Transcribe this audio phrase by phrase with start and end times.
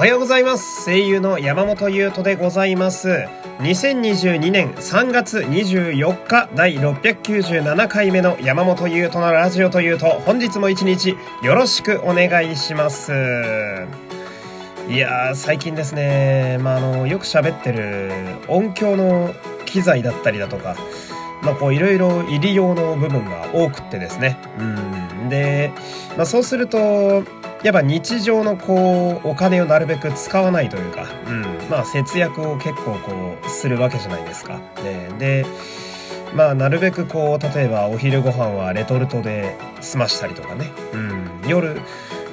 [0.00, 3.26] おはようございます声優の山本優斗でございます
[3.58, 13.12] 2022年3月24日第697回目の山本優斗のラジオというと本日も一日よろしくお願いします
[14.88, 18.10] いやー最近ですね、まあ、あのよく喋ってる
[18.48, 19.34] 音響の
[19.66, 20.76] 機材だったりだとか
[21.42, 24.36] まあ、こういろいろ入り用の部分が多くってですね。
[24.58, 25.28] うん。
[25.30, 25.72] で、
[26.16, 27.24] まあ、そうすると、
[27.62, 31.42] やっぱ日常のこう、お金をなるべく使わないというか、うん。
[31.68, 34.58] まあ、節約を結構こう、するわけじゃないですか。
[34.82, 35.44] ね、で、
[36.34, 40.70] まあ、なるべくこう、例えばお昼ご飯はレトルトで済ましたりとかね。
[40.94, 41.30] うん。
[41.46, 41.80] 夜、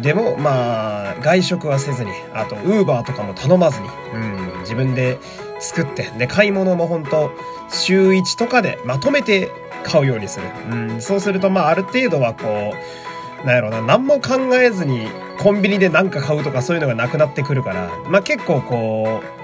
[0.00, 5.18] でも、まあ、外食はせずに、あと、ウーバーとかも頼まずに、うん、自分で
[5.60, 7.30] 作って、で、買い物も本当
[7.70, 9.50] 週1とかでまとめて
[9.84, 10.46] 買うようにする。
[10.70, 13.11] うん、そうすると、まあ、ある程度はこう、
[13.44, 19.42] なんやろうな、何も考えずにコンビニで何か買うとかそういうのがなくなってくるから、まあ結構こう、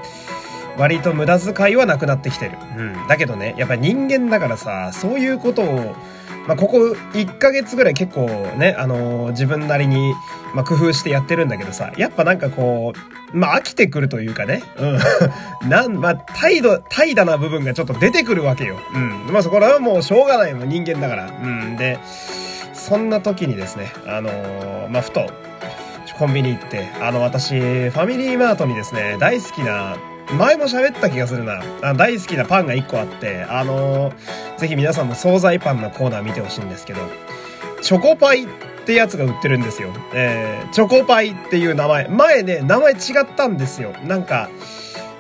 [0.81, 2.53] 割と無駄遣いはなくなってきてる。
[2.77, 3.09] うん。
[3.09, 5.95] だけどね、やっぱ人間だからさ、そういうことを、
[6.47, 6.79] まあ、ここ
[7.13, 10.15] 1ヶ月ぐらい結構ね、あのー、自分なりに、
[10.55, 12.95] まあ、工夫してやってるんだけどさ、やっぱなんかこ
[13.33, 14.99] う、まあ、飽きてくるというかね、うん。
[15.69, 18.79] なん、まあ、態度、怠惰な部分がちょっと出てくるわけよ。
[18.95, 19.33] うん。
[19.33, 21.27] まあ、そこらはもうしょうがないもん、人間だから。
[21.27, 21.77] うん。
[21.77, 21.99] で、
[22.89, 25.27] そんな時にですね、あのー、まあ、ふと、
[26.19, 29.97] コンビニ行って、あの、私、ファミリーマートにですね、大好きな
[30.33, 31.63] 前も喋った気がするな。
[31.83, 37.01] あ大好きなパンが1個あって、あのー、ぜひ皆さんも惣菜パンのコーナー見てほしいんですけど、
[37.83, 38.47] チョコパイっ
[38.87, 39.93] てやつが売ってるんですよ。
[40.15, 42.09] えー、チョコパイっていう名前。
[42.09, 43.01] 前ね、名前違っ
[43.37, 43.93] たんですよ。
[44.07, 44.49] なんか、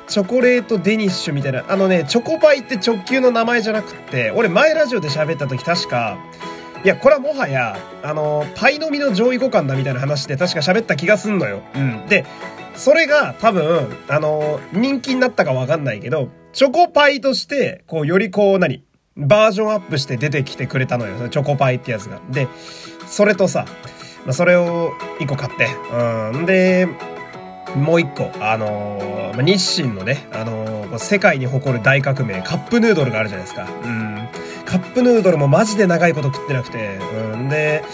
[0.08, 1.64] チョコレートデニッシュみたいな。
[1.68, 6.16] あのね、チョコパイって直球の名前じゃなくって、俺前ラジオで喋った時確か、
[6.84, 11.62] いや、これはもはや、あの、パイの実の上位互換だみたいな話で確か喋った気がすんのよ。
[11.74, 12.06] うん。
[12.06, 12.24] で、
[12.74, 18.84] それが多分、あの、人気になったかわかんないけど、チョコパイとして、こう、よりこう、何
[19.16, 21.28] バージョンアップして出てきてくれたのよ。
[21.28, 22.20] チョコパイってやつが。
[22.30, 22.46] で、
[23.08, 23.66] それとさ、
[24.24, 25.68] まあ、それを一個買って、
[26.32, 26.46] うん。
[26.46, 26.88] で、
[27.74, 33.68] もう一個、あのー、日清のね、あのー、世界に誇る大革命、カップヌードルがあるじゃないですか。
[33.84, 34.28] うん。
[34.64, 36.98] カップヌードルもマジで長いこと食ってなくて、
[37.32, 37.48] うん。
[37.48, 37.84] で、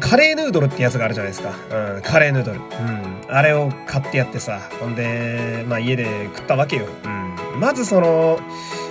[0.00, 1.50] カレーヌードルってやつがあるじゃないですか。
[1.94, 2.60] うん、カレーヌードル。
[2.60, 3.34] うん。
[3.34, 6.86] あれを買ってやってさ、ほんで、まあ家で食ったわけよ。
[7.04, 7.60] うん。
[7.60, 8.38] まずその、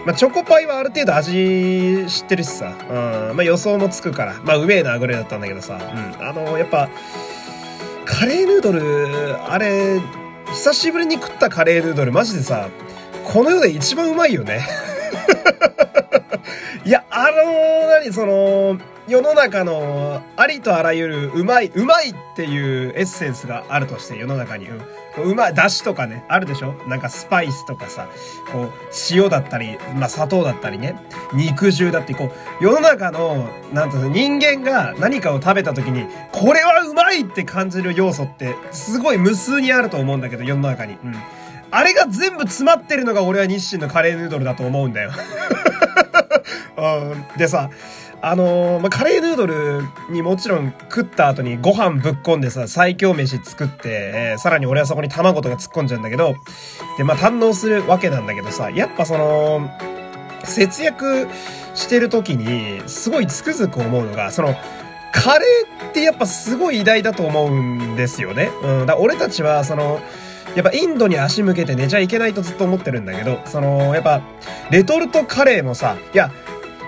[0.06, 5.80] まあ、チョコパイはある程度味知ってるしさ、うん、まあ予想もつくから、まあうめえなぐらいだったんだけどさ、
[6.20, 6.90] うん、あの、やっぱ、
[8.06, 10.00] カレーヌードル、あれ、
[10.48, 12.70] 久しぶりに食ったカレーヌードル、マジでさ、
[13.32, 14.68] この世で一番うまいよね。
[16.84, 18.78] いや、あの、何、その、
[19.08, 24.68] 世の中のありとあらゆるうまい、うまいっていうエッセンスがあるとして世の中に。
[24.68, 24.74] う
[25.28, 26.74] ん、うまい、だしとかね、あるでしょ？
[26.88, 28.08] なんかスパイスとかさ、
[28.52, 28.72] こう、
[29.12, 30.96] 塩だったり、まあ砂糖だったりね、
[31.34, 40.98] 肉汁だって、こう、世の中の、なんていうの、人間が何かを食べた時に、これはうまいって感じる要素って、すごい無数にあると思うんだけど、世の中に。
[41.04, 41.16] うん。
[41.72, 45.12] あれが全部詰まってるのが俺は日清のカレーヌードルだと思うんだよ。
[46.78, 47.70] うん、でさ、
[48.24, 56.36] あのー、まあ、カレーヌードルにもちろん食った後にご飯ぶっこんでさ、最強飯作って、えー、さらに俺はそこに卵とか突っ込んじゃうんだけど、
[56.98, 59.72] で、まあ、堪能するわけなんだけどさ、やっぱその、
[60.44, 61.28] 節約
[61.74, 64.56] してる時に、すごいつくづく思うのが、その、
[65.14, 68.52] カレーってやっぱすごい偉大だと思うんですよね。
[68.64, 68.86] うん。
[68.86, 70.00] だ俺たちは、その、
[70.56, 74.22] やっぱインドに足向けて寝ちゃいけないとずっと思ってるんだけど、その、やっぱ、
[74.70, 76.32] レトルトカレーもさ、いや、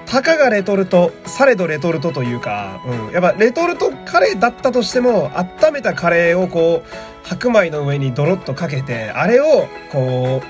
[0.06, 3.14] たかがレトルト、されどレトルトというか、うん。
[3.14, 10.42] やっぱレトルトカレーだったとしても、温めたカレーをこう、白米の上にドロッとかけて、あれを、こ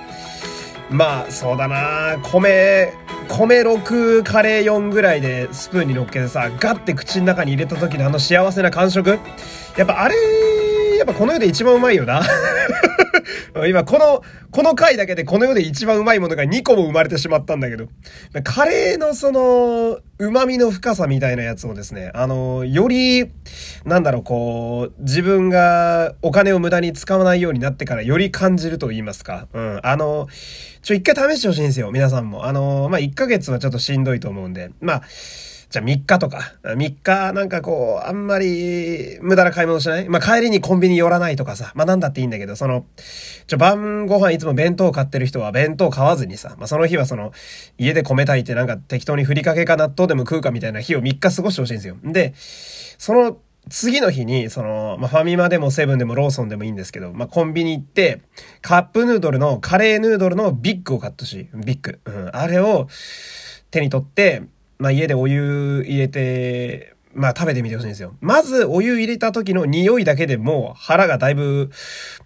[0.91, 2.93] う、まあ、そうだな米、
[3.29, 9.19] 米6、カレー4ぐらいでスプーンに乗っけてさ、ガッて口の中に入れた時のあの幸せな感触
[9.77, 10.15] やっぱあれ、
[10.97, 12.21] やっぱこの世で一番うまいよな。
[13.67, 17.87] 今この、この回だけでこの世で一番うまいものが2個も生まれてしまったんだけど、
[18.43, 23.31] カレーのその、旨味の深さみたいなやつをですね、あの、より、
[23.83, 29.47] なんだろう、こう、自分がお金を無駄に使わないようになってからより感じると言いますか。
[29.53, 29.79] うん。
[29.83, 30.27] あの、
[30.81, 32.45] ちょ、一回試してほしいんですよ、皆さんも。
[32.45, 34.69] あの、ま、1ヶ月はちょっとしんどいと思うんで。
[34.81, 35.03] まあ、
[35.73, 40.07] じゃあ3日とか、3日なんかこう、あんまり無駄な買い物しない？
[40.07, 42.85] まあ、帰りにコンビニ寄らないとかさ、まあ、なんだっていいんだけど、その、
[43.47, 47.31] じゃ晩ご飯いつも弁当買ってる人は弁当買わずにさ、まあ、その日はその、
[47.79, 51.97] 家で米炊いてなんか適当にふりかけか納豆でも食うかみたいな日を3日過ごしてほしいんですよ。
[52.03, 52.35] で、
[52.99, 53.39] その、
[53.71, 58.21] 次の日に、その、まあ、ファミマでもセブンでもローソンでもいいんですけど、まあ、コンビニ行って、
[58.61, 61.99] カップヌードルの、カレーヌードルのビッグを買ったしい、ビッグ。
[62.05, 62.29] うん。
[62.31, 62.87] あれを
[63.71, 64.43] 手に取って、
[64.77, 68.15] まあ、家でお湯入れて、まあ食べてみてほしいんですよ。
[68.21, 71.69] まずお湯入れた時の匂いだけでもう腹がだいぶ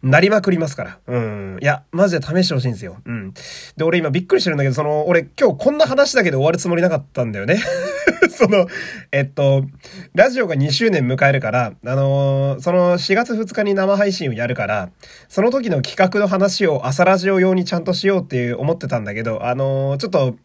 [0.01, 0.99] なりまくりますから。
[1.07, 1.57] うん。
[1.61, 2.97] いや、マジで試してほしいんですよ。
[3.05, 3.33] うん。
[3.75, 7.59] で、俺今びっくりしてるんだけど、その、俺今日こんな話だけで終わるつもりなかったんだよね。
[8.29, 8.67] その、
[9.11, 9.65] えっと、
[10.13, 14.89] ラジオが2周年迎えるから、あのー、その4月2日に生配信をやるから、
[15.27, 20.35] その時の企画の話を朝ラジオ用にちゃんとしようっていう思ってたんだけど、あのー、ちょっと、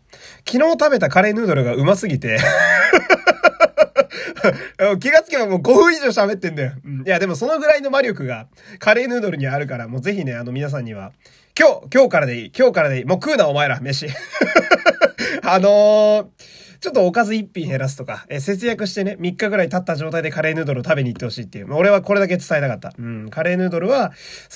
[0.47, 2.39] 昨日食べたカレーヌードルがうますぎて
[5.01, 6.73] 気がつけばもう5分以上喋ってんだよ。
[6.85, 7.03] うん。
[7.07, 8.47] いや、でもそのぐらいの魔力が
[8.79, 11.13] カレーヌードルにあるから、もうぜひね、あの皆さんには、
[11.59, 12.53] 今日、今日からでいい。
[12.57, 13.05] 今日からでいい。
[13.05, 14.09] もう食うな、お前ら、飯。
[15.45, 16.25] あのー、
[16.81, 21.73] ちょっとおかず一品減らすとか、え節約してね、3日ぐらい経った状態でカレーヌードルを食べに行ってほしいっていう。
[21.73, 22.93] 俺はこれだけ伝えたかった。
[22.99, 24.13] うん、カレーヌードルは、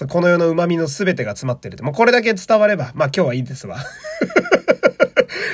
[0.09, 1.81] この世の旨味の全てが詰まってる。
[1.85, 3.79] もうこれだけ伝われば、まあ今日はいいですわ。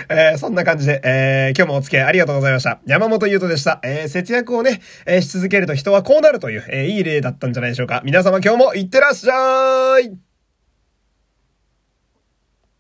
[0.09, 2.81] えー、そんな感じで、えー、今日もお付き合いありがとうございました。
[2.87, 3.81] 山本優斗でした。
[3.83, 8.03] えー、節約をね、えー、し続けると人はこうなるという、えー、いい例だったんじゃないでしょうか。
[8.05, 10.32] 皆様今日もいってらっしゃい